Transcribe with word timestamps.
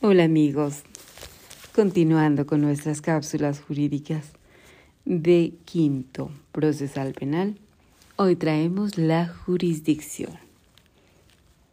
Hola 0.00 0.22
amigos, 0.22 0.84
continuando 1.74 2.46
con 2.46 2.60
nuestras 2.60 3.00
cápsulas 3.00 3.60
jurídicas 3.60 4.26
de 5.04 5.54
quinto 5.64 6.30
procesal 6.52 7.14
penal, 7.14 7.58
hoy 8.14 8.36
traemos 8.36 8.96
la 8.96 9.26
jurisdicción. 9.26 10.38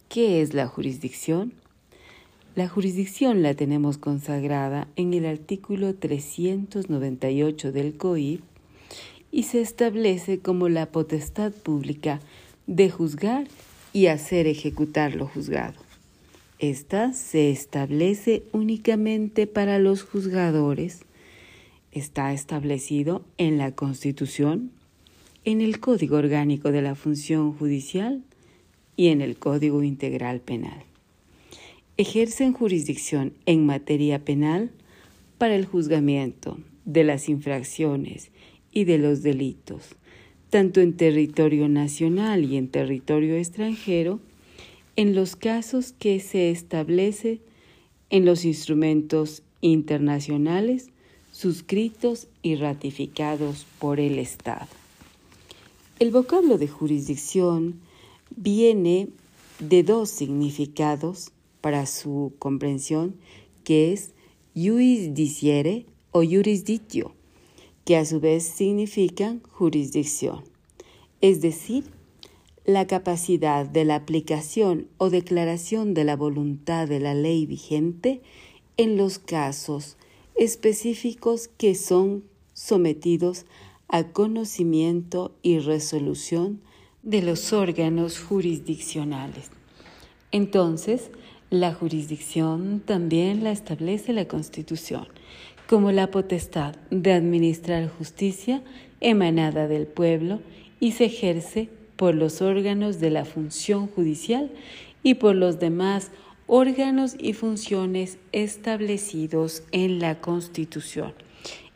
¿Qué 0.08 0.42
es 0.42 0.54
la 0.54 0.66
jurisdicción? 0.66 1.52
La 2.56 2.68
jurisdicción 2.68 3.44
la 3.44 3.54
tenemos 3.54 3.96
consagrada 3.96 4.88
en 4.96 5.14
el 5.14 5.24
artículo 5.24 5.94
398 5.94 7.70
del 7.70 7.96
COIP 7.96 8.42
y 9.30 9.44
se 9.44 9.60
establece 9.60 10.40
como 10.40 10.68
la 10.68 10.86
potestad 10.86 11.52
pública 11.52 12.18
de 12.66 12.90
juzgar 12.90 13.46
y 13.92 14.08
hacer 14.08 14.48
ejecutar 14.48 15.14
lo 15.14 15.28
juzgado. 15.28 15.85
Esta 16.58 17.12
se 17.12 17.50
establece 17.50 18.44
únicamente 18.52 19.46
para 19.46 19.78
los 19.78 20.02
juzgadores. 20.02 21.00
Está 21.92 22.32
establecido 22.32 23.24
en 23.36 23.58
la 23.58 23.72
Constitución, 23.72 24.70
en 25.44 25.60
el 25.60 25.80
Código 25.80 26.16
Orgánico 26.16 26.72
de 26.72 26.80
la 26.80 26.94
Función 26.94 27.52
Judicial 27.52 28.22
y 28.96 29.08
en 29.08 29.20
el 29.20 29.36
Código 29.36 29.82
Integral 29.82 30.40
Penal. 30.40 30.82
Ejercen 31.98 32.54
jurisdicción 32.54 33.34
en 33.44 33.66
materia 33.66 34.24
penal 34.24 34.70
para 35.36 35.56
el 35.56 35.66
juzgamiento 35.66 36.58
de 36.86 37.04
las 37.04 37.28
infracciones 37.28 38.30
y 38.72 38.84
de 38.84 38.96
los 38.96 39.22
delitos, 39.22 39.94
tanto 40.48 40.80
en 40.80 40.94
territorio 40.94 41.68
nacional 41.68 42.44
y 42.44 42.56
en 42.56 42.68
territorio 42.68 43.36
extranjero, 43.36 44.20
en 44.96 45.14
los 45.14 45.36
casos 45.36 45.92
que 45.92 46.20
se 46.20 46.50
establece 46.50 47.40
en 48.10 48.24
los 48.24 48.44
instrumentos 48.44 49.42
internacionales 49.60 50.90
suscritos 51.32 52.28
y 52.42 52.56
ratificados 52.56 53.66
por 53.78 54.00
el 54.00 54.18
Estado. 54.18 54.68
El 55.98 56.10
vocablo 56.10 56.56
de 56.56 56.66
jurisdicción 56.66 57.80
viene 58.34 59.08
de 59.58 59.82
dos 59.82 60.08
significados 60.08 61.30
para 61.60 61.84
su 61.84 62.32
comprensión, 62.38 63.16
que 63.64 63.92
es 63.92 64.12
jurisdiciere 64.54 65.84
o 66.12 66.22
jurisdictio, 66.22 67.12
que 67.84 67.96
a 67.96 68.06
su 68.06 68.20
vez 68.20 68.44
significan 68.44 69.42
jurisdicción, 69.50 70.42
es 71.20 71.40
decir, 71.42 71.84
la 72.66 72.88
capacidad 72.88 73.64
de 73.64 73.84
la 73.84 73.94
aplicación 73.94 74.88
o 74.98 75.08
declaración 75.08 75.94
de 75.94 76.02
la 76.02 76.16
voluntad 76.16 76.88
de 76.88 76.98
la 76.98 77.14
ley 77.14 77.46
vigente 77.46 78.22
en 78.76 78.96
los 78.96 79.20
casos 79.20 79.96
específicos 80.34 81.48
que 81.48 81.76
son 81.76 82.24
sometidos 82.54 83.46
a 83.88 84.08
conocimiento 84.08 85.32
y 85.42 85.60
resolución 85.60 86.60
de 87.04 87.22
los 87.22 87.52
órganos 87.52 88.18
jurisdiccionales. 88.18 89.50
Entonces, 90.32 91.12
la 91.50 91.72
jurisdicción 91.72 92.82
también 92.84 93.44
la 93.44 93.52
establece 93.52 94.12
la 94.12 94.26
Constitución 94.26 95.06
como 95.68 95.92
la 95.92 96.10
potestad 96.10 96.74
de 96.90 97.12
administrar 97.12 97.88
justicia 97.88 98.64
emanada 99.00 99.68
del 99.68 99.86
pueblo 99.86 100.40
y 100.80 100.92
se 100.92 101.04
ejerce 101.04 101.70
por 101.96 102.14
los 102.14 102.42
órganos 102.42 103.00
de 103.00 103.10
la 103.10 103.24
función 103.24 103.86
judicial 103.88 104.50
y 105.02 105.14
por 105.14 105.34
los 105.34 105.58
demás 105.58 106.10
órganos 106.46 107.16
y 107.18 107.32
funciones 107.32 108.18
establecidos 108.32 109.62
en 109.72 109.98
la 109.98 110.20
Constitución. 110.20 111.14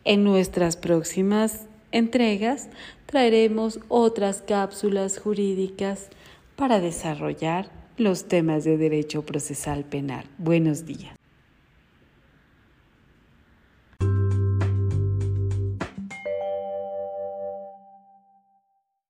En 0.05 0.25
nuestras 0.25 0.77
próximas 0.77 1.67
entregas 1.93 2.69
traeremos 3.07 3.81
otras 3.89 4.43
cápsulas 4.43 5.19
jurídicas 5.19 6.09
para 6.57 6.81
desarrollar 6.81 7.71
los 7.97 8.29
temas 8.29 8.65
de 8.65 8.77
derecho 8.77 9.23
procesal 9.23 9.85
penal. 9.85 10.25
Buenos 10.39 10.87
días. 10.87 11.20